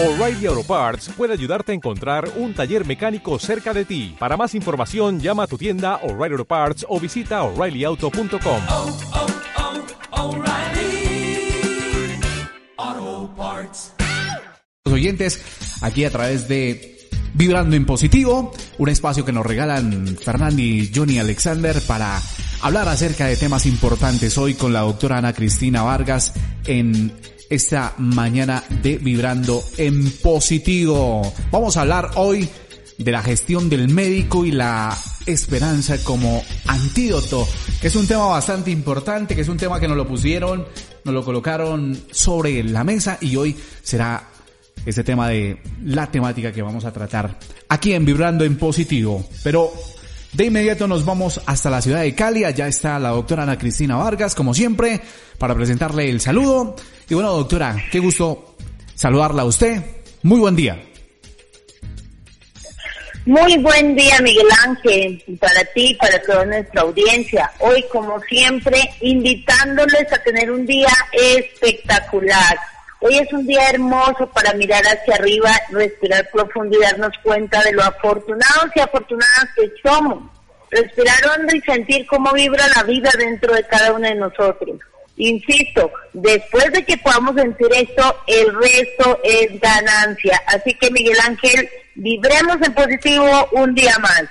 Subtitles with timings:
[0.00, 4.14] O'Reilly Auto Parts puede ayudarte a encontrar un taller mecánico cerca de ti.
[4.16, 8.62] Para más información, llama a tu tienda O'Reilly Auto Parts o visita oreillyauto.com.
[8.68, 8.96] oh,
[10.12, 11.50] oh, O'Reilly
[12.76, 13.94] Auto Parts.
[14.84, 15.42] Los oyentes
[15.82, 21.18] aquí a través de Vibrando en Positivo, un espacio que nos regalan Fernando y Johnny
[21.18, 22.22] Alexander para
[22.62, 26.34] hablar acerca de temas importantes hoy con la doctora Ana Cristina Vargas
[26.66, 27.12] en
[27.48, 31.32] esta mañana de Vibrando en Positivo.
[31.50, 32.48] Vamos a hablar hoy
[32.98, 37.46] de la gestión del médico y la esperanza como antídoto,
[37.80, 40.66] que es un tema bastante importante, que es un tema que nos lo pusieron,
[41.04, 44.28] nos lo colocaron sobre la mesa y hoy será
[44.84, 49.26] este tema de la temática que vamos a tratar aquí en Vibrando en Positivo.
[49.42, 49.72] Pero
[50.32, 52.44] de inmediato nos vamos hasta la ciudad de Cali.
[52.44, 55.00] Allá está la doctora Ana Cristina Vargas, como siempre,
[55.38, 56.76] para presentarle el saludo.
[57.08, 58.54] Y bueno, doctora, qué gusto
[58.94, 59.82] saludarla a usted.
[60.22, 60.78] Muy buen día.
[63.24, 67.50] Muy buen día, Miguel Ángel, para ti para toda nuestra audiencia.
[67.60, 72.58] Hoy, como siempre, invitándoles a tener un día espectacular.
[73.00, 77.72] Hoy es un día hermoso para mirar hacia arriba, respirar profundo y darnos cuenta de
[77.72, 80.22] lo afortunados y afortunadas que somos.
[80.70, 84.78] Respirar hondo y sentir cómo vibra la vida dentro de cada uno de nosotros.
[85.18, 90.40] Insisto, después de que podamos sentir esto, el resto es ganancia.
[90.46, 94.22] Así que Miguel Ángel, vibremos en positivo un día más.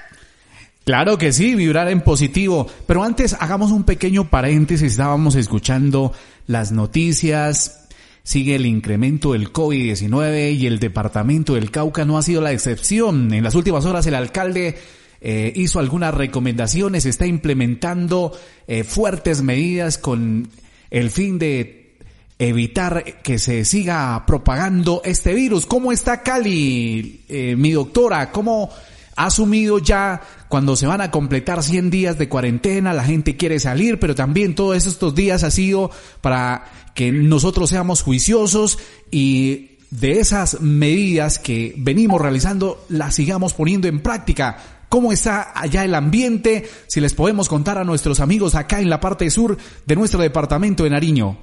[0.85, 2.67] Claro que sí, vibrar en positivo.
[2.85, 4.93] Pero antes hagamos un pequeño paréntesis.
[4.93, 6.13] Estábamos escuchando
[6.47, 7.89] las noticias.
[8.23, 13.33] Sigue el incremento del COVID-19 y el departamento del Cauca no ha sido la excepción.
[13.33, 14.77] En las últimas horas el alcalde
[15.19, 20.47] eh, hizo algunas recomendaciones, está implementando eh, fuertes medidas con
[20.89, 21.97] el fin de
[22.39, 25.65] evitar que se siga propagando este virus.
[25.65, 28.31] ¿Cómo está Cali, eh, mi doctora?
[28.31, 28.69] ¿Cómo
[29.15, 32.93] ha asumido ya cuando se van a completar 100 días de cuarentena?
[32.93, 35.89] La gente quiere salir, pero también todos estos días ha sido
[36.21, 38.79] para que nosotros seamos juiciosos
[39.11, 44.76] y de esas medidas que venimos realizando las sigamos poniendo en práctica.
[44.89, 46.69] ¿Cómo está allá el ambiente?
[46.87, 50.83] Si les podemos contar a nuestros amigos acá en la parte sur de nuestro departamento
[50.83, 51.37] de Nariño.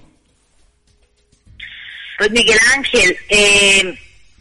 [2.17, 3.99] Pues Miguel Ángel, eh,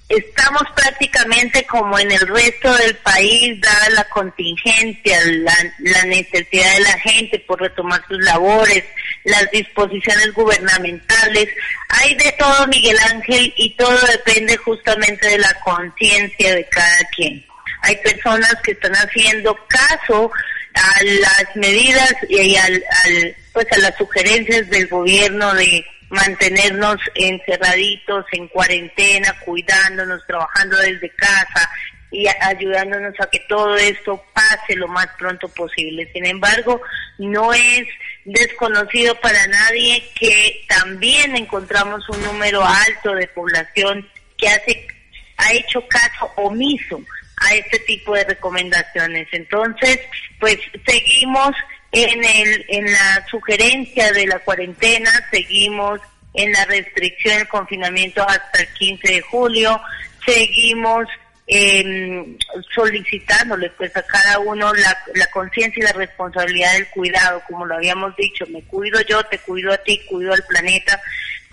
[0.07, 6.81] estamos prácticamente como en el resto del país, dada la contingencia, la, la, necesidad de
[6.81, 8.83] la gente por retomar sus labores,
[9.25, 11.49] las disposiciones gubernamentales.
[11.89, 17.43] Hay de todo, Miguel Ángel, y todo depende justamente de la conciencia de cada quien.
[17.83, 20.31] Hay personas que están haciendo caso
[20.73, 22.73] a las medidas y al,
[23.05, 31.09] al, pues a las sugerencias del gobierno de mantenernos encerraditos en cuarentena, cuidándonos, trabajando desde
[31.09, 31.69] casa
[32.09, 36.09] y ayudándonos a que todo esto pase lo más pronto posible.
[36.13, 36.81] Sin embargo,
[37.17, 37.85] no es
[38.23, 44.07] desconocido para nadie que también encontramos un número alto de población
[44.37, 44.87] que hace
[45.35, 47.01] ha hecho caso omiso
[47.37, 49.27] a este tipo de recomendaciones.
[49.31, 49.99] Entonces,
[50.39, 51.51] pues seguimos
[51.91, 55.99] en, el, en la sugerencia de la cuarentena, seguimos
[56.33, 59.79] en la restricción del confinamiento hasta el 15 de julio,
[60.25, 61.07] seguimos
[61.45, 62.37] eh,
[62.73, 67.75] solicitándole pues a cada uno la, la conciencia y la responsabilidad del cuidado, como lo
[67.75, 70.99] habíamos dicho, me cuido yo, te cuido a ti, cuido al planeta.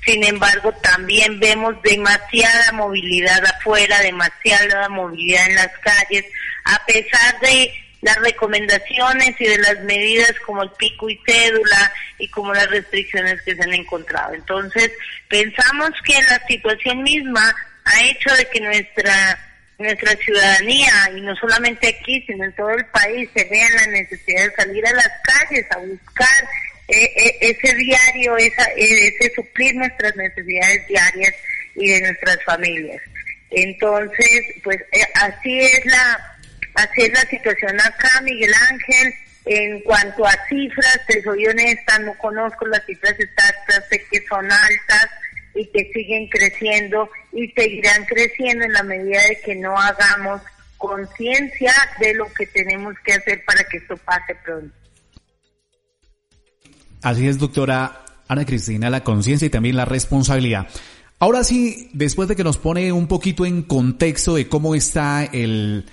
[0.05, 6.25] Sin embargo, también vemos demasiada movilidad afuera, demasiada movilidad en las calles,
[6.65, 7.73] a pesar de
[8.03, 13.43] las recomendaciones y de las medidas como el pico y cédula y como las restricciones
[13.43, 14.35] que se han encontrado.
[14.35, 14.91] Entonces,
[15.29, 19.47] pensamos que la situación misma ha hecho de que nuestra
[19.81, 24.45] nuestra ciudadanía, y no solamente aquí, sino en todo el país, se vea la necesidad
[24.45, 26.49] de salir a las calles a buscar
[26.91, 31.35] ese diario, esa, eh, ese suplir nuestras necesidades diarias
[31.75, 33.01] y de nuestras familias.
[33.51, 34.79] Entonces, pues
[35.15, 36.37] así es la
[36.75, 39.15] así es la situación acá, Miguel Ángel.
[39.47, 44.45] En cuanto a cifras, te soy honesta, no conozco las cifras exactas, sé que son
[44.45, 45.09] altas
[45.55, 50.43] y que siguen creciendo y seguirán creciendo en la medida de que no hagamos
[50.77, 54.75] conciencia de lo que tenemos que hacer para que esto pase pronto.
[57.03, 60.69] Así es, doctora Ana Cristina, la conciencia y también la responsabilidad.
[61.19, 65.85] Ahora sí, después de que nos pone un poquito en contexto de cómo está el,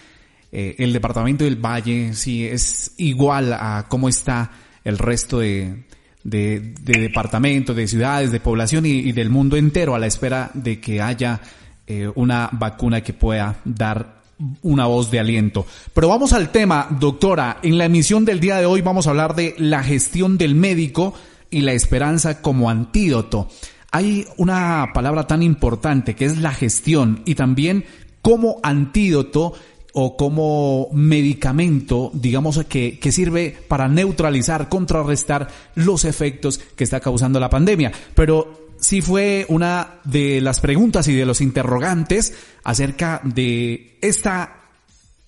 [0.51, 4.51] eh, el departamento del Valle, si es igual a cómo está
[4.83, 5.83] el resto de,
[6.23, 10.79] de, de departamentos, de ciudades, de población y, del mundo entero a la espera de
[10.79, 11.41] que haya
[11.87, 14.16] eh, una vacuna que pueda dar
[14.61, 15.65] una voz de aliento.
[15.93, 17.57] Pero vamos al tema, doctora.
[17.63, 21.13] En la emisión del día de hoy vamos a hablar de la gestión del médico
[21.49, 23.47] y la esperanza como antídoto.
[23.91, 27.85] Hay una palabra tan importante que es la gestión y también
[28.21, 29.53] como antídoto
[29.93, 37.39] o como medicamento, digamos, que, que sirve para neutralizar, contrarrestar los efectos que está causando
[37.39, 37.91] la pandemia.
[38.13, 42.33] Pero sí fue una de las preguntas y de los interrogantes
[42.63, 44.63] acerca de esta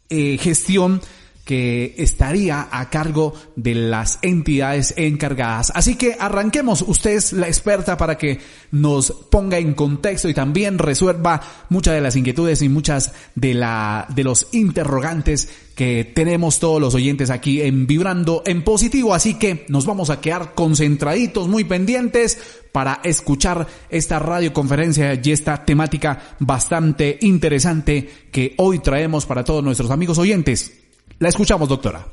[0.10, 1.02] eh, gestión
[1.50, 5.72] que estaría a cargo de las entidades encargadas.
[5.74, 6.84] Así que arranquemos.
[6.86, 12.02] Usted es la experta para que nos ponga en contexto y también resuelva muchas de
[12.02, 17.64] las inquietudes y muchas de la, de los interrogantes que tenemos todos los oyentes aquí
[17.64, 19.16] en Vibrando en Positivo.
[19.16, 22.38] Así que nos vamos a quedar concentraditos, muy pendientes
[22.72, 29.90] para escuchar esta radioconferencia y esta temática bastante interesante que hoy traemos para todos nuestros
[29.90, 30.89] amigos oyentes.
[31.20, 32.06] La escuchamos, doctora.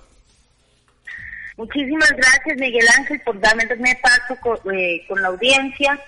[1.56, 3.64] Muchísimas gracias, Miguel Ángel, por darme
[4.02, 5.98] paso con, eh, con la audiencia.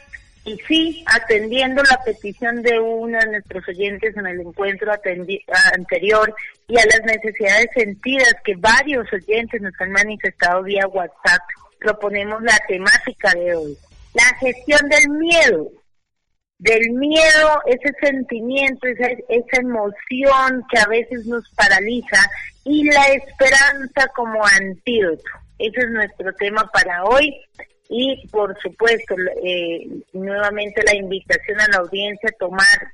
[0.44, 4.90] Y sí, atendiendo la petición de uno de nuestros oyentes en el encuentro
[5.74, 6.34] anterior
[6.66, 11.42] y a las necesidades sentidas que varios oyentes nos han manifestado vía WhatsApp,
[11.78, 13.76] proponemos la temática de hoy.
[14.14, 15.68] La gestión del miedo.
[16.58, 22.18] Del miedo, ese sentimiento, esa, esa emoción que a veces nos paraliza
[22.68, 25.22] y la esperanza como antídoto.
[25.58, 27.34] Ese es nuestro tema para hoy
[27.88, 32.92] y por supuesto eh, nuevamente la invitación a la audiencia a tomar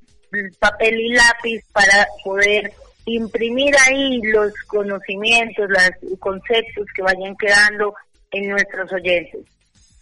[0.61, 2.73] papel y lápiz para poder
[3.07, 7.95] imprimir ahí los conocimientos, los conceptos que vayan quedando
[8.31, 9.41] en nuestros oyentes.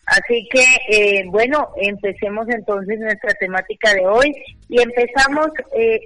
[0.06, 4.32] Así que, eh, bueno, empecemos entonces nuestra temática de hoy
[4.68, 6.00] y empezamos eh,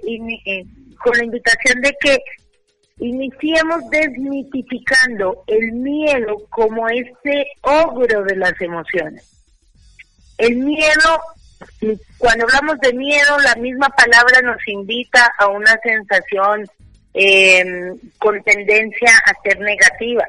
[0.45, 0.63] eh
[1.03, 2.17] con la invitación de que
[2.99, 9.23] Iniciemos desmitificando el miedo como ese ogro de las emociones.
[10.39, 11.21] El miedo,
[12.17, 16.67] cuando hablamos de miedo, la misma palabra nos invita a una sensación
[17.13, 20.25] em, con tendencia a ser negativa.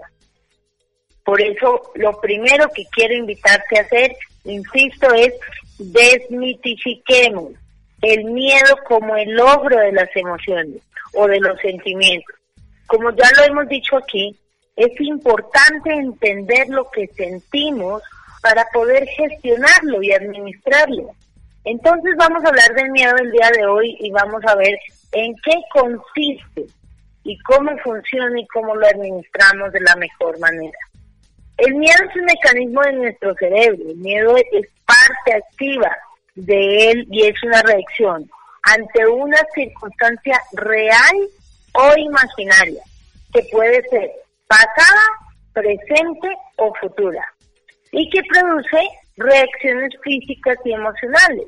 [1.25, 4.15] Por eso, lo primero que quiero invitarte a hacer,
[4.45, 5.33] insisto, es
[5.79, 7.53] desmitifiquemos
[8.03, 10.83] el miedo como el ogro de las emociones
[11.15, 12.38] o de los sentimientos
[12.89, 14.37] como ya lo hemos dicho aquí,
[14.75, 18.03] es importante entender lo que sentimos
[18.43, 21.11] para poder gestionarlo y administrarlo.
[21.65, 24.79] Entonces vamos a hablar del miedo el día de hoy y vamos a ver
[25.13, 26.67] en qué consiste
[27.25, 30.79] y cómo funciona y cómo lo administramos de la mejor manera.
[31.59, 35.95] El miedo es un mecanismo de nuestro cerebro, el miedo es parte activa
[36.37, 38.31] de él y es una reacción
[38.63, 41.17] ante una circunstancia real
[41.79, 42.83] o imaginaria,
[43.33, 44.11] que puede ser
[44.49, 45.03] pasada,
[45.53, 47.25] presente o futura,
[47.93, 48.81] y que produce
[49.17, 51.47] reacciones físicas y emocionales.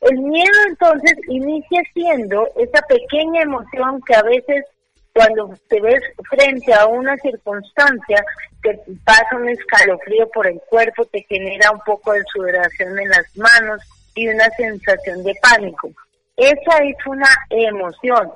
[0.00, 4.64] El miedo entonces inicia siendo esa pequeña emoción que a veces
[5.12, 8.24] cuando te ves frente a una circunstancia
[8.62, 13.36] te pasa un escalofrío por el cuerpo, te genera un poco de sudoración en las
[13.36, 13.82] manos
[14.14, 15.90] y una sensación de pánico.
[16.36, 18.30] Esa es una emoción.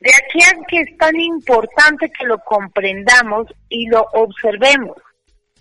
[0.00, 4.96] De aquí a que es tan importante que lo comprendamos y lo observemos.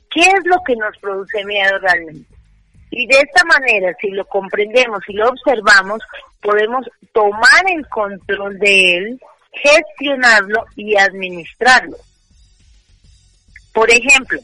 [0.09, 2.33] ¿Qué es lo que nos produce miedo realmente?
[2.91, 6.01] Y de esta manera, si lo comprendemos y lo observamos,
[6.41, 11.97] podemos tomar el control de él, gestionarlo y administrarlo.
[13.73, 14.39] Por ejemplo,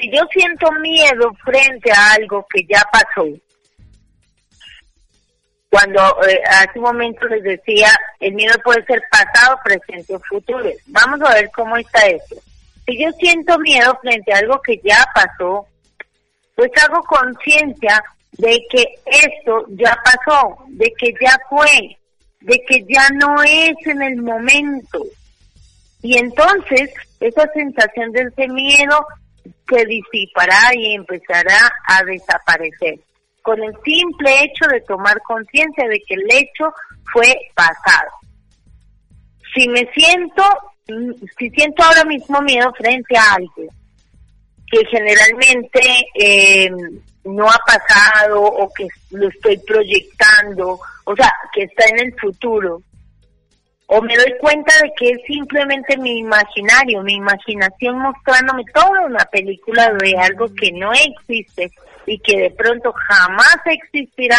[0.00, 3.26] si yo siento miedo frente a algo que ya pasó,
[5.76, 10.70] cuando eh, hace un momento les decía, el miedo puede ser pasado, presente o futuro.
[10.86, 12.36] Vamos a ver cómo está esto.
[12.86, 15.66] Si yo siento miedo frente a algo que ya pasó,
[16.54, 18.02] pues hago conciencia
[18.38, 21.98] de que esto ya pasó, de que ya fue,
[22.40, 25.04] de que ya no es en el momento.
[26.00, 26.90] Y entonces
[27.20, 29.06] esa sensación de ese miedo
[29.68, 32.98] se disipará y empezará a desaparecer
[33.46, 36.74] con el simple hecho de tomar conciencia de que el hecho
[37.12, 38.10] fue pasado.
[39.54, 40.42] Si me siento,
[41.38, 43.72] si siento ahora mismo miedo frente a algo
[44.68, 45.80] que generalmente
[46.18, 46.68] eh,
[47.22, 52.82] no ha pasado o que lo estoy proyectando, o sea, que está en el futuro,
[53.86, 59.24] o me doy cuenta de que es simplemente mi imaginario, mi imaginación mostrándome toda una
[59.26, 61.70] película de algo que no existe
[62.06, 64.38] y que de pronto jamás existirá,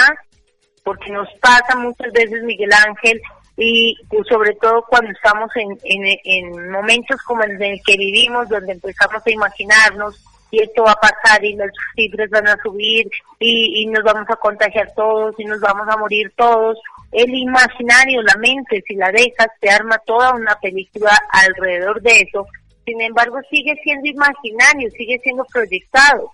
[0.83, 3.21] porque nos pasa muchas veces, Miguel Ángel,
[3.57, 3.95] y
[4.29, 9.31] sobre todo cuando estamos en, en, en momentos como el que vivimos, donde empezamos a
[9.31, 13.07] imaginarnos y esto va a pasar y las cifras van a subir
[13.39, 16.77] y, y nos vamos a contagiar todos y nos vamos a morir todos.
[17.11, 22.45] El imaginario, la mente, si la dejas, te arma toda una película alrededor de eso.
[22.85, 26.31] Sin embargo, sigue siendo imaginario, sigue siendo proyectado.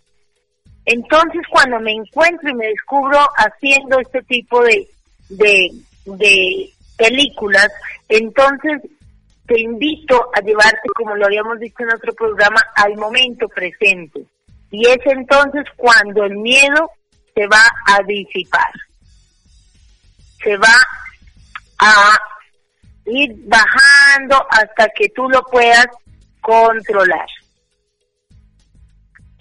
[0.86, 4.88] Entonces, cuando me encuentro y me descubro haciendo este tipo de,
[5.30, 5.70] de,
[6.06, 7.70] de películas,
[8.10, 8.82] entonces
[9.46, 14.24] te invito a llevarte, como lo habíamos dicho en otro programa, al momento presente.
[14.72, 16.90] Y es entonces cuando el miedo
[17.36, 18.72] se va a disipar.
[20.44, 20.75] Se va
[21.80, 22.18] a
[23.06, 25.88] ir bajando hasta que tú lo puedas
[26.42, 27.28] controlar.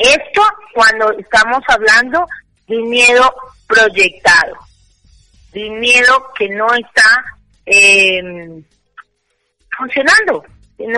[0.02, 0.42] Esto
[0.75, 2.26] cuando estamos hablando
[2.66, 3.32] de miedo
[3.68, 4.56] proyectado,
[5.52, 7.25] de miedo que no está
[7.66, 8.21] eh,
[9.78, 10.44] funcionando,
[10.76, 10.88] que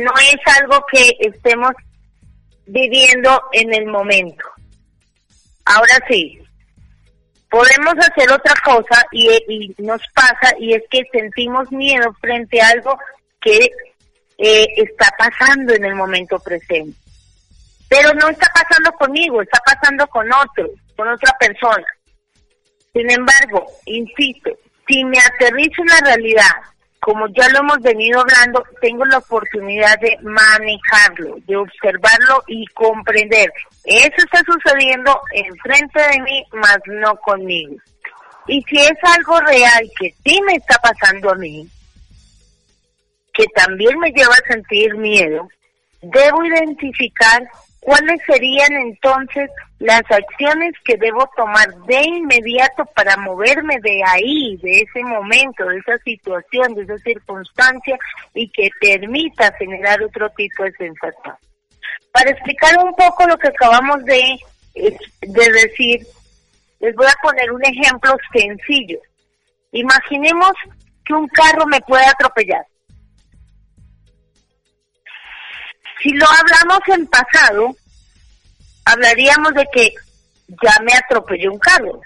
[0.00, 1.72] no, es, algo que estemos
[2.66, 4.44] viviendo en el momento.
[5.66, 6.38] Ahora sí,
[7.50, 12.70] podemos hacer otra cosa y, y nos pasa y es que sentimos miedo frente a
[12.70, 12.98] algo
[13.42, 13.68] que
[14.38, 17.03] eh, está pasando en el momento presente.
[17.94, 21.86] Pero no está pasando conmigo, está pasando con otro, con otra persona.
[22.92, 24.50] Sin embargo, insisto,
[24.88, 26.50] si me aterrizo en la realidad,
[26.98, 33.52] como ya lo hemos venido hablando, tengo la oportunidad de manejarlo, de observarlo y comprender.
[33.84, 37.76] Eso está sucediendo enfrente de mí, más no conmigo.
[38.48, 41.68] Y si es algo real que sí me está pasando a mí,
[43.32, 45.48] que también me lleva a sentir miedo,
[46.02, 47.40] debo identificar
[47.84, 54.80] cuáles serían entonces las acciones que debo tomar de inmediato para moverme de ahí, de
[54.80, 57.98] ese momento, de esa situación, de esa circunstancia
[58.32, 61.36] y que permita generar otro tipo de sensación.
[62.10, 64.38] Para explicar un poco lo que acabamos de,
[65.20, 66.06] de decir,
[66.80, 68.98] les voy a poner un ejemplo sencillo.
[69.72, 70.52] Imaginemos
[71.04, 72.64] que un carro me puede atropellar.
[76.04, 77.74] Si lo hablamos en pasado,
[78.84, 79.94] hablaríamos de que
[80.62, 81.98] ya me atropelló un carro.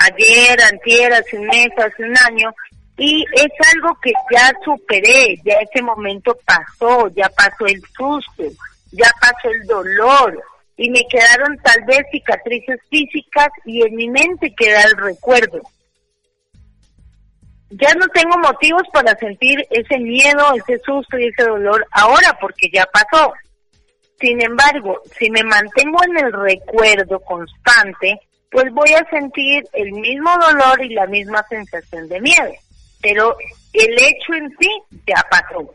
[0.00, 2.52] Ayer, antier, hace un mes, hace un año,
[2.98, 8.54] y es algo que ya superé, ya ese momento pasó, ya pasó el susto,
[8.92, 10.44] ya pasó el dolor,
[10.76, 15.62] y me quedaron tal vez cicatrices físicas y en mi mente queda el recuerdo.
[17.70, 22.68] Ya no tengo motivos para sentir ese miedo, ese susto y ese dolor ahora porque
[22.72, 23.32] ya pasó.
[24.20, 30.30] Sin embargo, si me mantengo en el recuerdo constante, pues voy a sentir el mismo
[30.38, 32.52] dolor y la misma sensación de miedo.
[33.02, 33.36] Pero
[33.72, 34.70] el hecho en sí
[35.06, 35.74] ya pasó.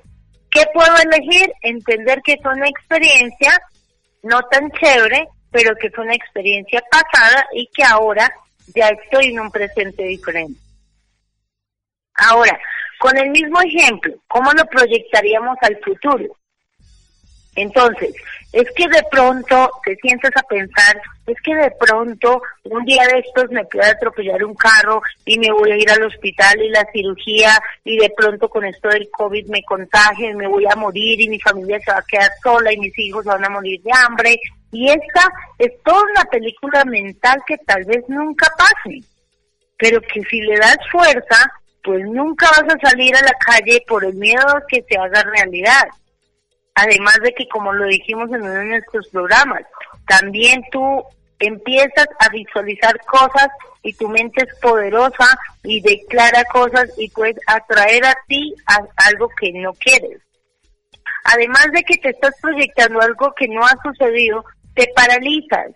[0.49, 1.51] ¿Qué puedo elegir?
[1.61, 3.61] Entender que fue una experiencia
[4.23, 8.31] no tan chévere, pero que fue una experiencia pasada y que ahora
[8.75, 10.59] ya estoy en un presente diferente.
[12.27, 12.57] Ahora,
[12.99, 16.35] con el mismo ejemplo, ¿cómo lo proyectaríamos al futuro?
[17.55, 18.13] Entonces,
[18.53, 23.19] es que de pronto te sientas a pensar, es que de pronto un día de
[23.19, 26.85] estos me puede atropellar un carro y me voy a ir al hospital y la
[26.91, 27.51] cirugía
[27.83, 31.29] y de pronto con esto del COVID me contagio y me voy a morir y
[31.29, 34.39] mi familia se va a quedar sola y mis hijos van a morir de hambre.
[34.71, 39.01] Y esta es toda una película mental que tal vez nunca pase,
[39.77, 41.51] pero que si le das fuerza,
[41.83, 45.87] pues nunca vas a salir a la calle por el miedo que se haga realidad.
[46.75, 49.63] Además de que, como lo dijimos en uno de nuestros programas,
[50.07, 51.03] también tú
[51.39, 53.49] empiezas a visualizar cosas
[53.83, 58.53] y tu mente es poderosa y declara cosas y puedes atraer a ti
[59.07, 60.21] algo que no quieres.
[61.23, 64.43] Además de que te estás proyectando algo que no ha sucedido,
[64.73, 65.71] te paralizas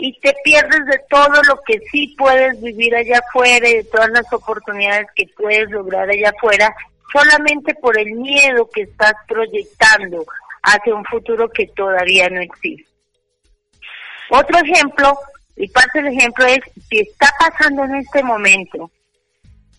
[0.00, 4.08] y te pierdes de todo lo que sí puedes vivir allá afuera y de todas
[4.10, 6.74] las oportunidades que puedes lograr allá afuera
[7.12, 10.24] solamente por el miedo que estás proyectando
[10.62, 12.88] hacia un futuro que todavía no existe.
[14.30, 15.18] Otro ejemplo,
[15.56, 18.90] y parte del ejemplo es, si está pasando en este momento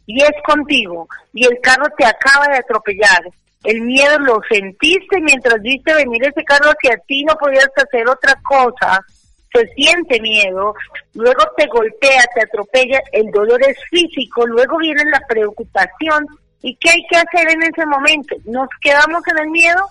[0.05, 3.23] y es contigo y el carro te acaba de atropellar,
[3.63, 8.35] el miedo lo sentiste mientras viste venir ese carro hacia ti, no podías hacer otra
[8.43, 9.03] cosa,
[9.53, 10.73] se siente miedo,
[11.13, 16.25] luego te golpea, te atropella, el dolor es físico, luego viene la preocupación
[16.61, 18.35] ¿Y qué hay que hacer en ese momento?
[18.45, 19.85] ¿Nos quedamos en el miedo?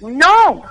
[0.00, 0.64] No.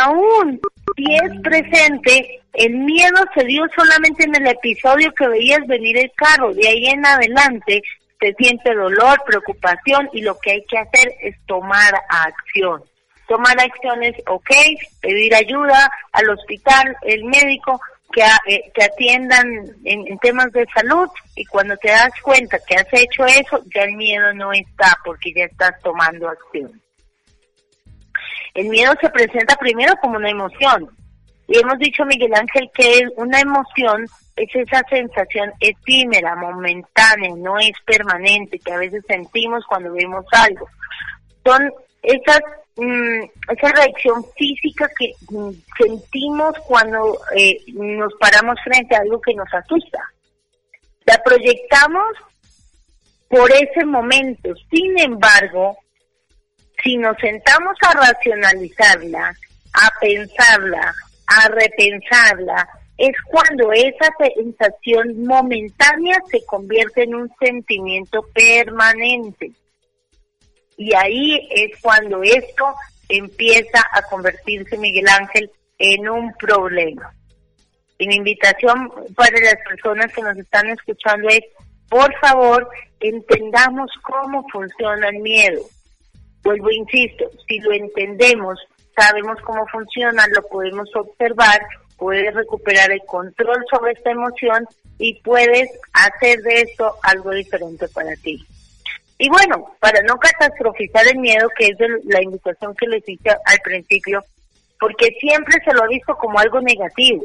[0.00, 0.60] aún
[0.94, 6.12] si es presente, el miedo se dio solamente en el episodio que veías venir el
[6.14, 6.52] carro.
[6.52, 7.82] De ahí en adelante
[8.20, 12.82] se siente dolor, preocupación y lo que hay que hacer es tomar acción.
[13.28, 14.50] Tomar acciones, ok,
[15.00, 17.80] pedir ayuda al hospital, el médico,
[18.10, 19.46] que, eh, que atiendan
[19.84, 23.82] en, en, temas de salud y cuando te das cuenta que has hecho eso, ya
[23.82, 26.80] el miedo no está porque ya estás tomando acción.
[28.54, 30.88] El miedo se presenta primero como una emoción.
[31.46, 34.06] Y hemos dicho, Miguel Ángel, que una emoción
[34.36, 40.68] es esa sensación efímera, momentánea, no es permanente, que a veces sentimos cuando vemos algo.
[41.44, 42.40] Son esas
[42.76, 49.34] mm, esa reacción física que mm, sentimos cuando eh, nos paramos frente a algo que
[49.34, 49.98] nos asusta.
[51.04, 52.16] La proyectamos
[53.28, 54.50] por ese momento.
[54.70, 55.76] Sin embargo,
[56.82, 59.34] si nos sentamos a racionalizarla,
[59.74, 60.94] a pensarla,
[61.26, 69.52] a repensarla, es cuando esa sensación momentánea se convierte en un sentimiento permanente.
[70.78, 72.64] Y ahí es cuando esto
[73.08, 77.12] empieza a convertirse, Miguel Ángel, en un problema.
[77.98, 81.40] Mi invitación para las personas que nos están escuchando es,
[81.88, 82.68] por favor,
[83.00, 85.62] entendamos cómo funciona el miedo.
[86.44, 88.56] Vuelvo, insisto, si lo entendemos,
[88.96, 91.60] sabemos cómo funciona, lo podemos observar,
[91.96, 94.64] puedes recuperar el control sobre esta emoción
[95.00, 98.46] y puedes hacer de esto algo diferente para ti.
[99.18, 103.58] Y bueno, para no catastrofizar el miedo, que es la invitación que les hice al
[103.64, 104.24] principio,
[104.78, 107.24] porque siempre se lo ha visto como algo negativo.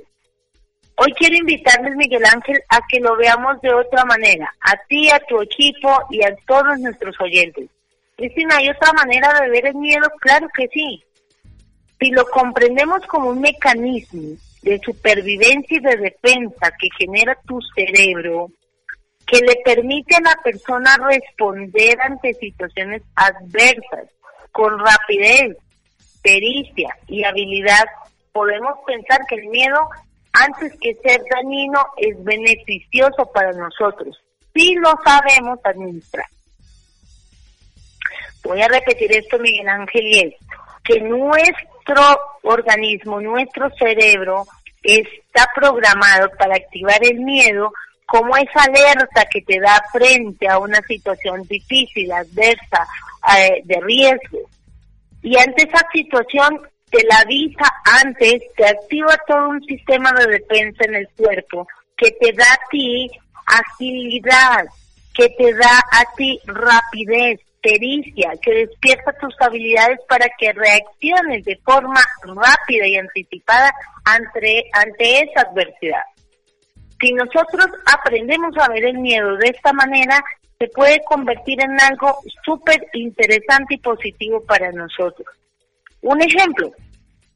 [0.96, 5.20] Hoy quiero invitarles, Miguel Ángel, a que lo veamos de otra manera, a ti, a
[5.20, 7.70] tu equipo y a todos nuestros oyentes.
[8.16, 10.08] Cristina, ¿hay otra manera de ver el miedo?
[10.20, 11.04] Claro que sí.
[12.00, 18.50] Si lo comprendemos como un mecanismo de supervivencia y de defensa que genera tu cerebro,
[19.26, 24.10] que le permite a la persona responder ante situaciones adversas
[24.52, 25.58] con rapidez,
[26.22, 27.86] pericia y habilidad,
[28.32, 29.80] podemos pensar que el miedo,
[30.34, 34.22] antes que ser dañino, es beneficioso para nosotros,
[34.54, 36.28] si lo sabemos administrar.
[38.44, 40.34] Voy a repetir esto, Miguel Ángel, y es
[40.84, 42.04] que nuestro
[42.44, 44.46] organismo, nuestro cerebro,
[44.84, 47.72] está programado para activar el miedo
[48.06, 52.88] como esa alerta que te da frente a una situación difícil, adversa,
[53.38, 54.40] eh, de riesgo.
[55.22, 60.84] Y ante esa situación te la avisa antes, te activa todo un sistema de defensa
[60.86, 63.10] en el cuerpo que te da a ti
[63.46, 64.66] agilidad,
[65.14, 71.56] que te da a ti rapidez, pericia, que despierta tus habilidades para que reacciones de
[71.64, 76.04] forma rápida y anticipada ante, ante esa adversidad.
[77.04, 80.24] Si nosotros aprendemos a ver el miedo de esta manera,
[80.58, 85.28] se puede convertir en algo súper interesante y positivo para nosotros.
[86.02, 86.72] Un ejemplo,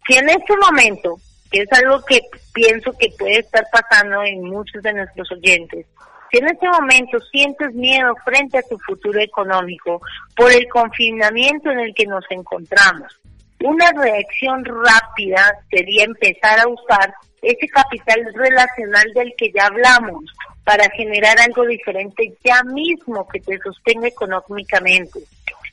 [0.08, 1.18] si en este momento,
[1.52, 2.22] que es algo que
[2.54, 5.86] pienso que puede estar pasando en muchos de nuestros oyentes,
[6.32, 10.00] si en este momento sientes miedo frente a tu futuro económico
[10.34, 13.20] por el confinamiento en el que nos encontramos,
[13.66, 20.24] una reacción rápida sería empezar a usar ese capital relacional del que ya hablamos
[20.64, 25.20] para generar algo diferente ya mismo que te sostenga económicamente.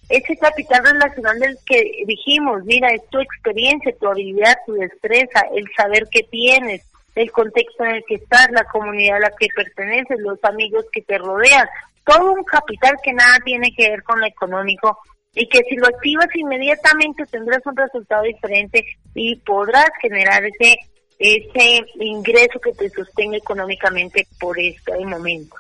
[0.09, 5.65] Ese capital relacional del que dijimos, mira, es tu experiencia, tu habilidad, tu destreza, el
[5.77, 6.83] saber que tienes,
[7.15, 11.03] el contexto en el que estás, la comunidad a la que perteneces, los amigos que
[11.03, 11.67] te rodean,
[12.05, 14.99] todo un capital que nada tiene que ver con lo económico
[15.35, 20.77] y que si lo activas inmediatamente tendrás un resultado diferente y podrás generar ese
[21.25, 25.57] ese ingreso que te sostenga económicamente por este momento.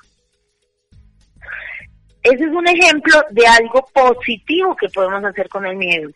[2.22, 6.10] Ese es un ejemplo de algo positivo que podemos hacer con el miedo.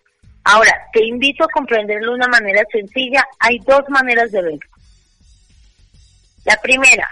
[0.45, 3.27] Ahora, te invito a comprenderlo de una manera sencilla.
[3.39, 4.69] Hay dos maneras de verlo.
[6.45, 7.09] La primera,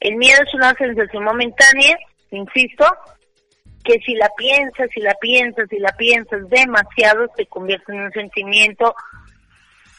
[0.00, 1.96] el miedo es una sensación momentánea,
[2.30, 2.86] insisto,
[3.84, 8.12] que si la piensas, si la piensas, si la piensas demasiado, se convierte en un
[8.12, 8.94] sentimiento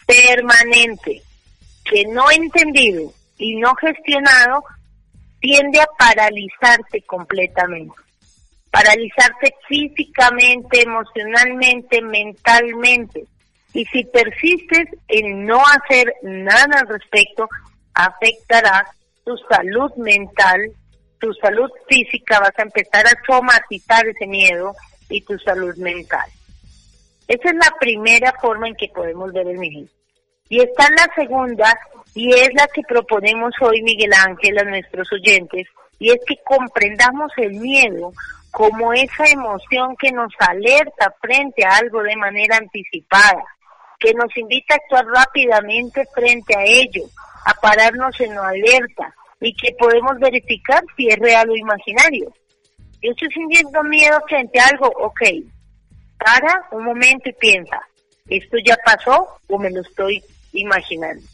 [0.06, 1.22] permanente,
[1.84, 4.64] que no entendido y no gestionado,
[5.40, 7.94] tiende a paralizarse completamente.
[8.72, 13.26] Paralizarse físicamente, emocionalmente, mentalmente.
[13.74, 17.48] Y si persistes en no hacer nada al respecto,
[17.94, 18.88] afectará
[19.26, 20.72] tu salud mental,
[21.20, 24.74] tu salud física, vas a empezar a somatizar ese miedo
[25.10, 26.30] y tu salud mental.
[27.28, 29.88] Esa es la primera forma en que podemos ver el miedo.
[30.50, 31.74] Y está la segunda,
[32.14, 35.68] y es la que proponemos hoy Miguel Ángel a nuestros oyentes,
[36.00, 38.12] y es que comprendamos el miedo
[38.52, 43.44] como esa emoción que nos alerta frente a algo de manera anticipada,
[44.00, 47.04] que nos invita a actuar rápidamente frente a ello,
[47.46, 52.32] a pararnos en la alerta y que podemos verificar si es real o imaginario.
[53.02, 55.22] Yo estoy sintiendo miedo frente a algo, ok,
[56.24, 57.82] para un momento y piensa,
[58.28, 61.26] ¿esto ya pasó o me lo estoy imaginando?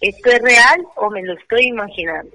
[0.00, 2.30] ¿Esto es real o me lo estoy imaginando?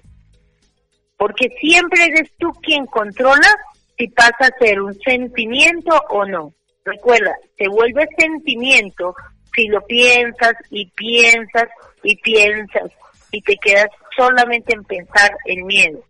[1.18, 3.56] Porque siempre eres tú quien controla
[3.98, 6.54] si pasa a ser un sentimiento o no.
[6.84, 9.14] Recuerda, se vuelve sentimiento
[9.56, 11.68] si lo piensas y piensas
[12.02, 12.92] y piensas
[13.32, 16.04] y te quedas solamente en pensar el miedo.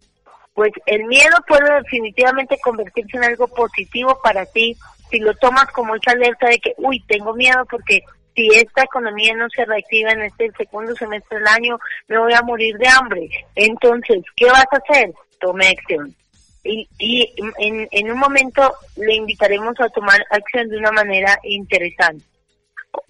[0.53, 4.77] Pues el miedo puede definitivamente convertirse en algo positivo para ti
[5.11, 8.01] si lo tomas como esa alerta de que, uy, tengo miedo porque
[8.35, 12.41] si esta economía no se reactiva en este segundo semestre del año, me voy a
[12.41, 13.29] morir de hambre.
[13.55, 15.13] Entonces, ¿qué vas a hacer?
[15.39, 16.15] Tome acción.
[16.63, 22.23] Y, y en, en un momento le invitaremos a tomar acción de una manera interesante.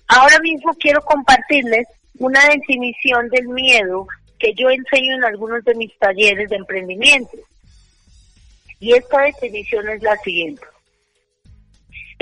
[0.07, 1.87] Ahora mismo quiero compartirles
[2.17, 4.07] una definición del miedo
[4.39, 7.37] que yo enseño en algunos de mis talleres de emprendimiento.
[8.79, 10.63] Y esta definición es la siguiente.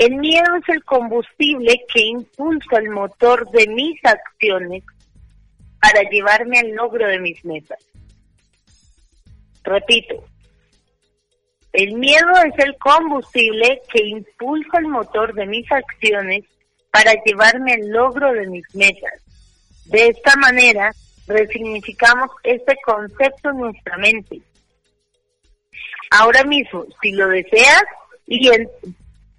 [0.00, 4.82] El miedo es el combustible que impulsa el motor de mis acciones
[5.78, 7.84] para llevarme al logro de mis metas.
[9.62, 10.24] Repito,
[11.74, 16.44] el miedo es el combustible que impulsa el motor de mis acciones
[16.90, 19.22] para llevarme al logro de mis metas.
[19.84, 20.92] De esta manera,
[21.26, 24.40] resignificamos este concepto en nuestra mente.
[26.10, 27.84] Ahora mismo, si lo deseas,
[28.26, 28.48] y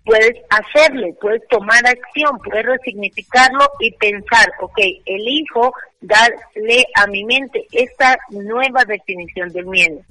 [0.06, 7.66] puedes hacerlo, puedes tomar acción, puedes resignificarlo y pensar, ok, elijo darle a mi mente
[7.72, 10.02] esta nueva definición del miedo.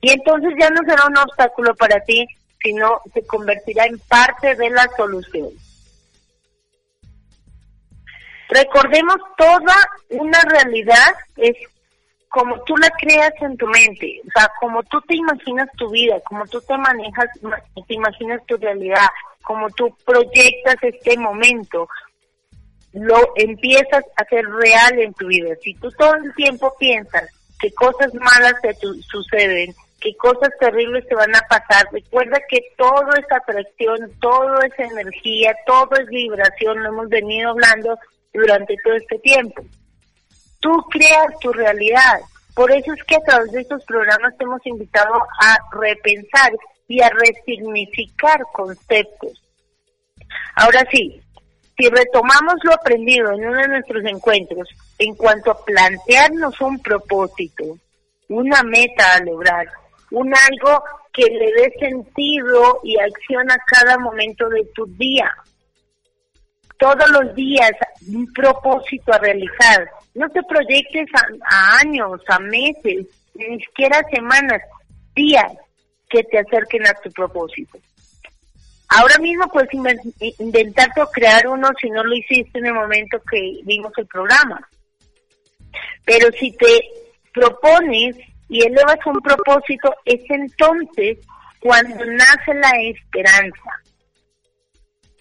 [0.00, 2.26] Y entonces ya no será un obstáculo para ti,
[2.62, 5.48] sino se convertirá en parte de la solución.
[8.48, 9.76] Recordemos toda
[10.10, 11.54] una realidad es
[12.28, 16.20] como tú la creas en tu mente, o sea, como tú te imaginas tu vida,
[16.28, 17.26] como tú te manejas,
[17.86, 19.06] te imaginas tu realidad,
[19.48, 21.88] como tú proyectas este momento,
[22.92, 25.54] lo empiezas a hacer real en tu vida.
[25.62, 31.14] Si tú todo el tiempo piensas que cosas malas te suceden, que cosas terribles te
[31.14, 36.90] van a pasar, recuerda que todo es atracción, todo es energía, todo es vibración, lo
[36.90, 37.98] hemos venido hablando
[38.34, 39.64] durante todo este tiempo.
[40.60, 42.20] Tú creas tu realidad.
[42.54, 46.52] Por eso es que a través de estos programas te hemos invitado a repensar
[46.88, 49.42] y a resignificar conceptos.
[50.56, 51.20] Ahora sí,
[51.76, 57.78] si retomamos lo aprendido en uno de nuestros encuentros en cuanto a plantearnos un propósito,
[58.28, 59.68] una meta a lograr,
[60.10, 65.32] un algo que le dé sentido y acción a cada momento de tu día,
[66.78, 67.72] todos los días
[68.08, 69.90] un propósito a realizar.
[70.14, 74.62] No te proyectes a, años, a meses, ni siquiera semanas,
[75.14, 75.52] días
[76.08, 77.78] que te acerquen a tu propósito.
[78.88, 79.70] Ahora mismo puedes
[80.38, 84.66] inventarte o crear uno si no lo hiciste en el momento que vimos el programa.
[86.04, 86.80] Pero si te
[87.34, 88.16] propones
[88.48, 91.18] y elevas un propósito, es entonces
[91.60, 93.70] cuando nace la esperanza.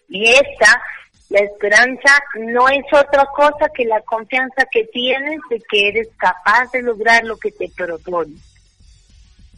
[0.08, 0.82] Y esta
[1.30, 6.71] la esperanza no es otra cosa que la confianza que tienes de que eres capaz
[6.71, 8.57] de lograr lo que te propones.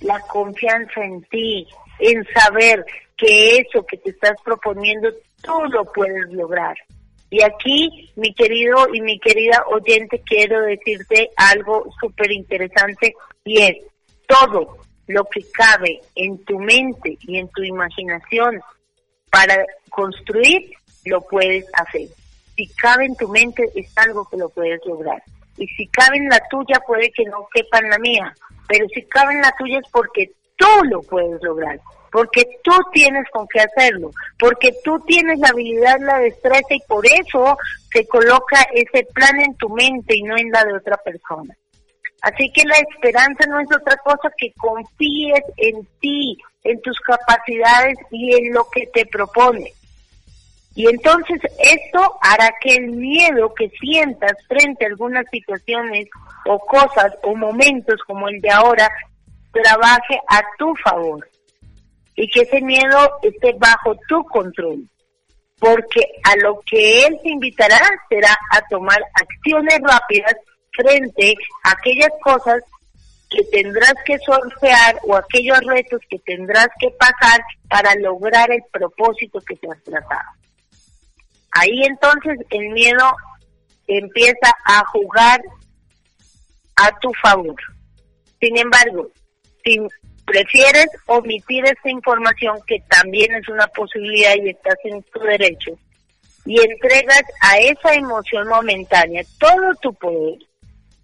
[0.01, 1.67] La confianza en ti,
[1.99, 2.85] en saber
[3.17, 5.09] que eso que te estás proponiendo
[5.41, 6.77] tú lo puedes lograr.
[7.29, 13.77] Y aquí, mi querido y mi querida oyente, quiero decirte algo súper interesante y es
[14.27, 18.62] todo lo que cabe en tu mente y en tu imaginación
[19.31, 20.71] para construir
[21.05, 22.07] lo puedes hacer.
[22.55, 25.21] Si cabe en tu mente, es algo que lo puedes lograr.
[25.57, 28.35] Y si cabe en la tuya, puede que no quepa en la mía.
[28.69, 31.79] Pero si cabe en la tuya es porque tú lo puedes lograr.
[32.12, 34.12] Porque tú tienes con qué hacerlo.
[34.38, 37.58] Porque tú tienes la habilidad, la destreza y por eso
[37.91, 41.55] se coloca ese plan en tu mente y no en la de otra persona.
[42.21, 47.97] Así que la esperanza no es otra cosa que confíes en ti, en tus capacidades
[48.12, 49.73] y en lo que te propones.
[50.79, 56.07] Y entonces esto hará que el miedo que sientas frente a algunas situaciones
[56.45, 58.89] o cosas o momentos como el de ahora
[59.51, 61.27] trabaje a tu favor
[62.15, 64.87] y que ese miedo esté bajo tu control.
[65.59, 70.35] porque a lo que él te invitará será a tomar acciones rápidas
[70.71, 71.33] frente
[71.65, 72.63] a aquellas cosas
[73.29, 79.41] que tendrás que sortear o aquellos retos que tendrás que pasar para lograr el propósito
[79.41, 80.38] que te has tratado.
[81.51, 83.12] Ahí entonces el miedo
[83.88, 85.41] empieza a jugar
[86.75, 87.55] a tu favor.
[88.39, 89.09] Sin embargo,
[89.63, 89.79] si
[90.25, 95.71] prefieres omitir esta información, que también es una posibilidad y estás en tu derecho,
[96.45, 100.39] y entregas a esa emoción momentánea todo tu poder,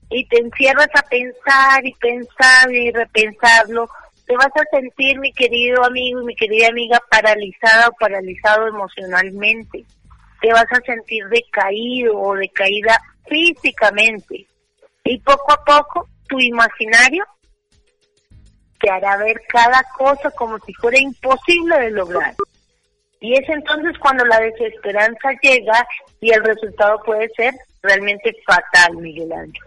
[0.10, 3.89] y te encierras a pensar y pensar y repensarlo,
[4.27, 9.86] te vas a sentir, mi querido amigo y mi querida amiga, paralizada o paralizado emocionalmente.
[10.45, 14.45] Te vas a sentir decaído o decaída físicamente.
[15.03, 17.25] Y poco a poco tu imaginario
[18.79, 22.36] te hará ver cada cosa como si fuera imposible de lograr.
[23.19, 25.88] Y es entonces cuando la desesperanza llega
[26.21, 29.63] y el resultado puede ser realmente fatal, Miguel Ángel.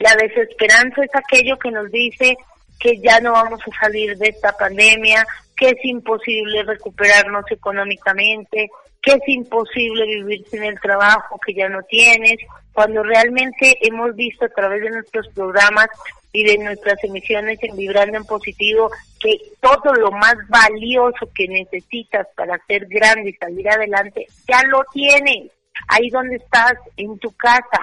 [0.00, 2.36] La desesperanza es aquello que nos dice
[2.80, 5.24] que ya no vamos a salir de esta pandemia,
[5.56, 8.68] que es imposible recuperarnos económicamente,
[9.02, 12.36] que es imposible vivir sin el trabajo que ya no tienes,
[12.72, 15.88] cuando realmente hemos visto a través de nuestros programas
[16.32, 22.26] y de nuestras emisiones en Vibrando en Positivo que todo lo más valioso que necesitas
[22.36, 25.50] para ser grande y salir adelante, ya lo tienes,
[25.88, 27.80] ahí donde estás, en tu casa,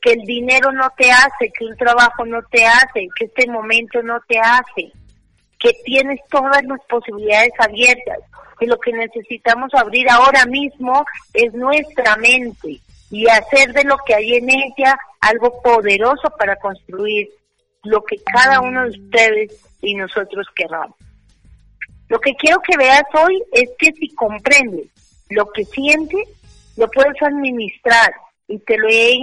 [0.00, 4.02] que el dinero no te hace, que un trabajo no te hace, que este momento
[4.02, 4.92] no te hace,
[5.66, 8.18] que tienes todas las posibilidades abiertas,
[8.58, 14.14] que lo que necesitamos abrir ahora mismo es nuestra mente y hacer de lo que
[14.14, 17.28] hay en ella algo poderoso para construir
[17.82, 20.96] lo que cada uno de ustedes y nosotros queramos.
[22.08, 24.86] Lo que quiero que veas hoy es que si comprendes
[25.30, 26.28] lo que sientes,
[26.76, 28.14] lo puedes administrar
[28.46, 29.16] y te lo he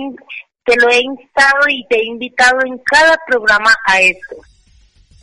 [0.65, 4.35] te lo he instado y te he invitado en cada programa a esto.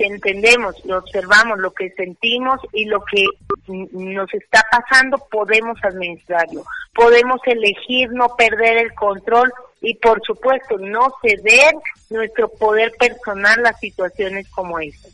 [0.05, 3.25] Entendemos, lo observamos, lo que sentimos y lo que
[3.67, 6.65] nos está pasando, podemos administrarlo.
[6.95, 11.75] Podemos elegir no perder el control y, por supuesto, no ceder
[12.11, 15.13] nuestro poder personal a situaciones como estas.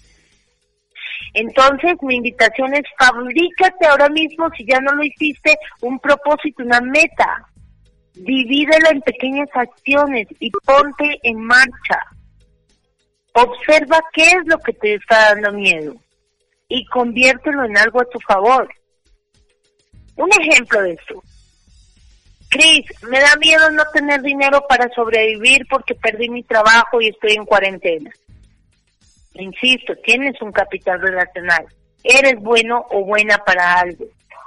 [1.34, 6.80] Entonces, mi invitación es fabrícate ahora mismo, si ya no lo hiciste, un propósito, una
[6.80, 7.46] meta
[8.16, 12.00] Divídelo en pequeñas acciones y ponte en marcha.
[13.36, 15.94] Observa qué es lo que te está dando miedo
[16.68, 18.68] y conviértelo en algo a tu favor.
[20.16, 21.22] Un ejemplo de esto.
[22.48, 27.32] Cris, me da miedo no tener dinero para sobrevivir porque perdí mi trabajo y estoy
[27.32, 28.10] en cuarentena.
[29.34, 31.66] Insisto, tienes un capital relacional.
[32.02, 34.06] Eres bueno o buena para algo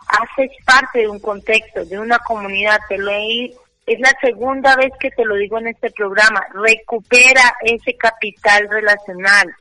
[0.09, 3.53] haces parte de un contexto, de una comunidad, te lo he,
[3.89, 9.51] es la segunda vez que te lo digo en este programa, recupera ese capital relacional,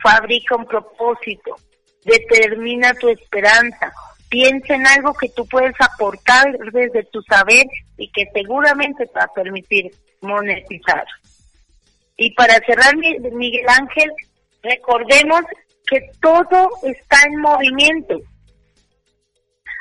[0.00, 1.56] fabrica un propósito,
[2.04, 3.92] determina tu esperanza,
[4.28, 7.66] piensa en algo que tú puedes aportar desde tu saber
[7.98, 11.04] y que seguramente te va a permitir monetizar.
[12.16, 14.12] Y para cerrar, Miguel Ángel,
[14.62, 15.42] recordemos
[15.84, 18.20] que todo está en movimiento.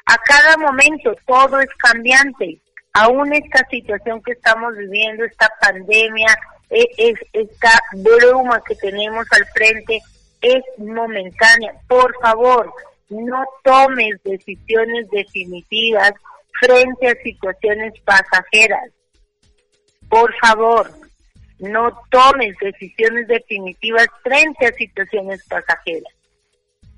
[0.07, 2.62] A cada momento todo es cambiante.
[2.93, 6.37] Aún esta situación que estamos viviendo, esta pandemia,
[6.69, 9.99] e, es, esta bruma que tenemos al frente,
[10.41, 11.73] es momentánea.
[11.87, 12.71] Por favor,
[13.09, 16.13] no tomes decisiones definitivas
[16.59, 18.91] frente a situaciones pasajeras.
[20.09, 20.91] Por favor,
[21.59, 26.13] no tomes decisiones definitivas frente a situaciones pasajeras.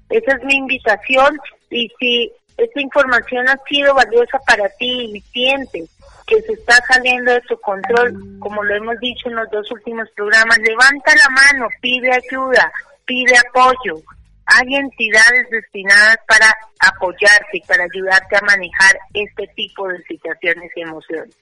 [0.10, 1.38] Esa es mi invitación
[1.70, 5.90] y si esta información ha sido valiosa para ti y sientes
[6.26, 10.10] que se está saliendo de tu control, como lo hemos dicho en los dos últimos
[10.16, 12.72] programas, levanta la mano, pide ayuda,
[13.06, 14.02] pide apoyo.
[14.48, 20.82] Hay entidades destinadas para apoyarte y para ayudarte a manejar este tipo de situaciones y
[20.82, 21.36] emociones.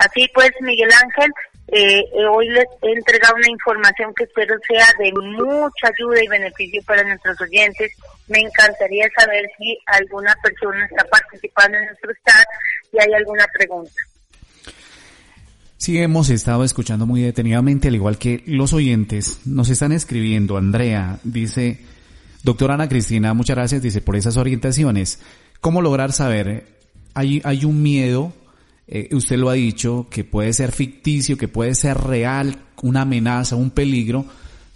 [0.00, 1.30] Así pues, Miguel Ángel,
[1.68, 6.26] eh, eh, hoy les he entregado una información que espero sea de mucha ayuda y
[6.26, 7.92] beneficio para nuestros oyentes.
[8.26, 12.46] Me encantaría saber si alguna persona está participando en nuestro chat
[12.94, 13.92] y hay alguna pregunta.
[15.76, 19.46] Sí, hemos estado escuchando muy detenidamente, al igual que los oyentes.
[19.46, 20.56] Nos están escribiendo.
[20.56, 21.78] Andrea dice,
[22.42, 25.20] doctora Ana Cristina, muchas gracias, dice, por esas orientaciones.
[25.60, 26.64] ¿Cómo lograr saber?
[27.12, 28.32] Hay, hay un miedo
[28.90, 33.56] eh, usted lo ha dicho, que puede ser ficticio, que puede ser real, una amenaza,
[33.56, 34.24] un peligro,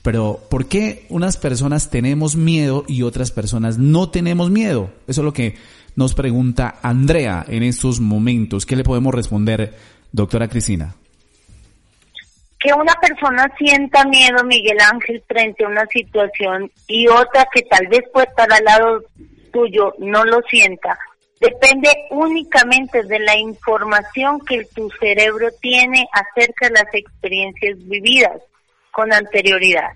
[0.02, 4.90] pero ¿por qué unas personas tenemos miedo y otras personas no tenemos miedo?
[5.08, 5.56] Eso es lo que
[5.96, 8.66] nos pregunta Andrea en estos momentos.
[8.66, 9.74] ¿Qué le podemos responder,
[10.12, 10.94] doctora Cristina?
[12.64, 17.86] que una persona sienta miedo, Miguel Ángel, frente a una situación y otra que tal
[17.88, 19.04] vez pueda estar al lado
[19.52, 20.98] tuyo no lo sienta,
[21.44, 28.40] depende únicamente de la información que tu cerebro tiene acerca de las experiencias vividas
[28.90, 29.92] con anterioridad.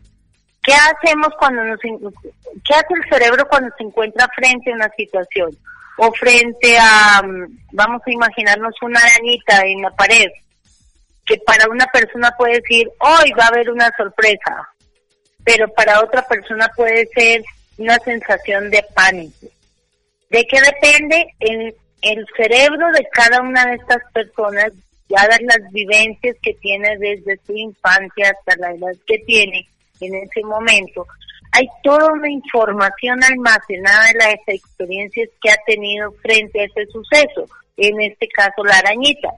[0.63, 5.51] ¿Qué hacemos cuando nos qué hace el cerebro cuando se encuentra frente a una situación
[5.97, 10.29] o frente a mm, vamos a imaginarnos una arañita en la pared?
[11.29, 14.67] que para una persona puede decir, hoy va a haber una sorpresa,
[15.45, 17.43] pero para otra persona puede ser
[17.77, 19.47] una sensación de pánico.
[20.31, 21.35] ¿De qué depende?
[21.41, 24.73] En el cerebro de cada una de estas personas,
[25.09, 29.67] ya las vivencias que tiene desde su infancia hasta la edad que tiene
[30.01, 31.07] en ese momento,
[31.53, 37.49] hay toda una información almacenada de las experiencias que ha tenido frente a ese suceso,
[37.77, 39.29] en este caso la arañita.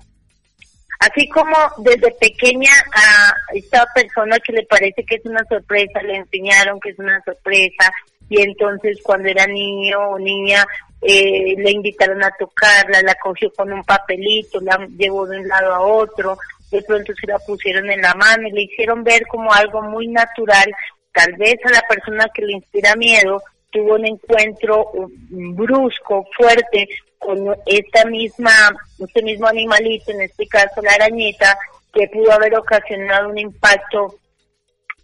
[0.99, 6.17] Así como desde pequeña a esta persona que le parece que es una sorpresa, le
[6.17, 7.91] enseñaron que es una sorpresa
[8.31, 10.65] y entonces cuando era niño o niña
[11.03, 15.75] eh, le invitaron a tocarla, la cogió con un papelito, la llevó de un lado
[15.75, 16.39] a otro,
[16.71, 20.09] de pronto se la pusieron en la mano y le hicieron ver como algo muy
[20.09, 20.73] natural,
[21.13, 24.91] tal vez a la persona que le inspira miedo tuvo un encuentro
[25.31, 26.89] brusco, fuerte
[27.19, 28.53] con esta misma,
[28.99, 31.57] este mismo animalito, en este caso la arañita,
[31.93, 34.15] que pudo haber ocasionado un impacto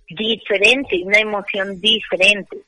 [0.08, 2.58] diferente, una emoción diferente.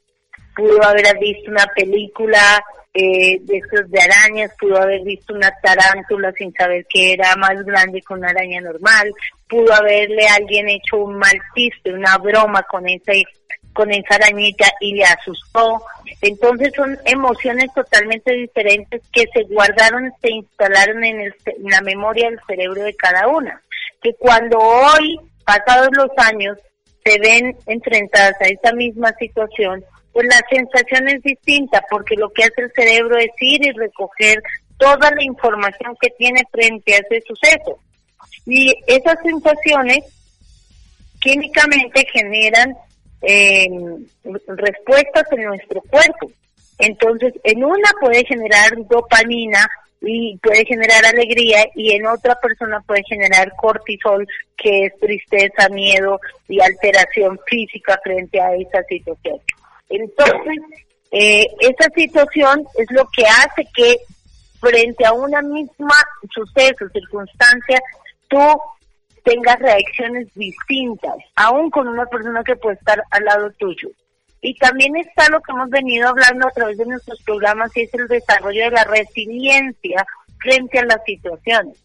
[0.59, 6.33] Pudo haber visto una película eh, de estos de arañas, pudo haber visto una tarántula
[6.33, 9.13] sin saber que era más grande que una araña normal,
[9.49, 13.23] pudo haberle alguien hecho un mal chiste, una broma con ese
[13.73, 15.81] con esa arañita y le asustó.
[16.21, 22.29] Entonces son emociones totalmente diferentes que se guardaron, se instalaron en, el, en la memoria
[22.29, 23.63] del cerebro de cada una.
[24.03, 26.59] Que cuando hoy, pasados los años,
[27.05, 29.85] se ven enfrentadas a esa misma situación,
[30.19, 34.43] pues la sensación es distinta porque lo que hace el cerebro es ir y recoger
[34.77, 37.79] toda la información que tiene frente a ese suceso.
[38.45, 40.01] Y esas sensaciones
[41.21, 42.75] químicamente generan
[43.23, 43.69] eh,
[44.49, 46.33] respuestas en nuestro cuerpo.
[46.81, 53.05] Entonces, en una puede generar dopamina y puede generar alegría y en otra persona puede
[53.05, 54.27] generar cortisol,
[54.57, 59.39] que es tristeza, miedo y alteración física frente a esa situación.
[59.89, 60.59] Entonces,
[61.11, 63.97] eh, esa situación es lo que hace que
[64.61, 65.95] frente a una misma
[66.33, 67.81] suceso, circunstancia,
[68.29, 68.39] tú
[69.25, 73.89] tengas reacciones distintas, aún con una persona que puede estar al lado tuyo.
[74.41, 77.95] Y también está lo que hemos venido hablando a través de nuestros programas y es
[77.95, 80.07] el desarrollo de la resiliencia
[80.39, 81.77] frente a las situaciones.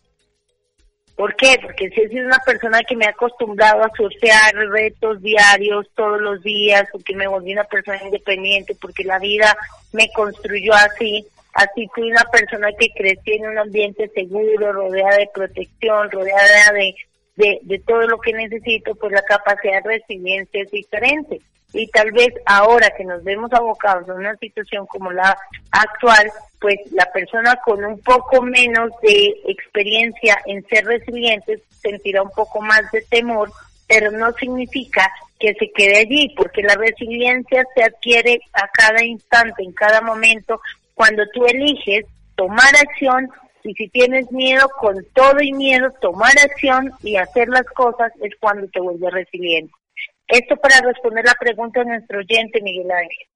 [1.16, 1.58] ¿Por qué?
[1.62, 6.42] Porque si es una persona que me ha acostumbrado a surfear retos diarios todos los
[6.42, 9.56] días, o que me volví una persona independiente, porque la vida
[9.92, 15.30] me construyó así, así fui una persona que crecí en un ambiente seguro, rodeada de
[15.32, 16.96] protección, rodeada de
[17.36, 21.42] de, de todo lo que necesito, pues la capacidad de resiliencia es diferente.
[21.74, 25.36] Y tal vez ahora que nos vemos abocados a una situación como la
[25.72, 32.30] actual, pues la persona con un poco menos de experiencia en ser resiliente sentirá un
[32.30, 33.52] poco más de temor,
[33.88, 39.64] pero no significa que se quede allí, porque la resiliencia se adquiere a cada instante,
[39.64, 40.62] en cada momento,
[40.94, 43.30] cuando tú eliges tomar acción
[43.64, 48.32] y si tienes miedo, con todo y miedo, tomar acción y hacer las cosas es
[48.40, 49.74] cuando te vuelves resiliente.
[50.28, 53.28] Esto para responder la pregunta de nuestro oyente, Miguel Ángel.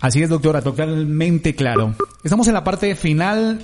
[0.00, 1.94] Así es, doctora, totalmente claro.
[2.24, 3.60] Estamos en la parte final,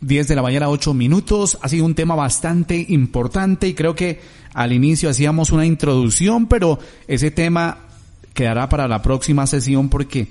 [0.00, 1.58] 10 de la mañana, 8 minutos.
[1.60, 4.20] Ha sido un tema bastante importante y creo que
[4.54, 7.78] al inicio hacíamos una introducción, pero ese tema
[8.32, 10.28] quedará para la próxima sesión porque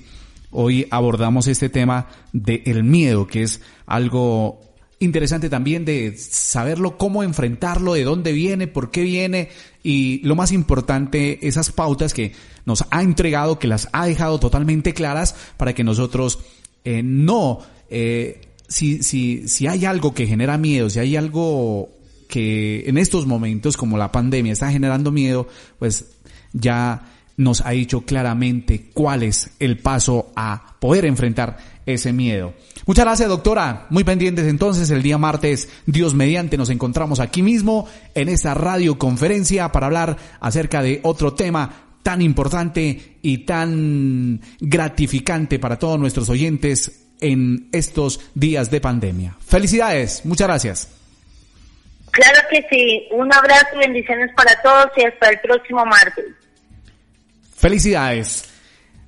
[0.54, 4.62] Hoy abordamos este tema del miedo, que es algo
[5.00, 9.50] interesante también de saberlo, cómo enfrentarlo, de dónde viene, por qué viene
[9.84, 12.34] y lo más importante, esas pautas que
[12.66, 16.40] nos ha entregado, que las ha dejado totalmente claras para que nosotros
[16.86, 17.60] eh, no,
[17.90, 21.90] eh, si, si, si hay algo que genera miedo, si hay algo
[22.28, 25.48] que en estos momentos como la pandemia está generando miedo,
[25.80, 26.06] pues
[26.54, 32.54] ya nos ha dicho claramente cuál es el paso a poder enfrentar ese miedo.
[32.86, 33.88] Muchas gracias, doctora.
[33.90, 39.72] Muy pendientes entonces, el día martes, Dios mediante, nos encontramos aquí mismo en esta radioconferencia
[39.72, 47.04] para hablar acerca de otro tema tan importante y tan gratificante para todos nuestros oyentes
[47.22, 49.36] en estos días de pandemia.
[49.46, 50.90] Felicidades, muchas gracias.
[52.12, 53.08] Claro que sí.
[53.12, 56.26] Un abrazo y bendiciones para todos y hasta el próximo martes.
[57.56, 58.46] Felicidades.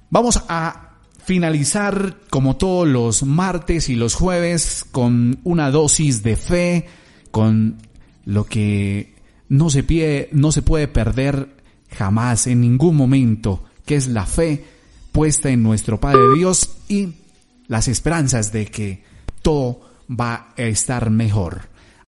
[0.09, 0.85] Vamos a
[1.23, 6.85] finalizar como todos los martes y los jueves con una dosis de fe,
[7.31, 7.77] con
[8.25, 9.15] lo que
[9.49, 11.49] no se, pie, no se puede perder
[11.89, 14.63] jamás, en ningún momento, que es la fe
[15.11, 17.13] puesta en nuestro Padre Dios y
[17.67, 19.03] las esperanzas de que
[19.41, 21.69] todo va a estar mejor.